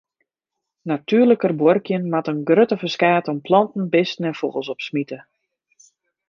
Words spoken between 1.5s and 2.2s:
buorkjen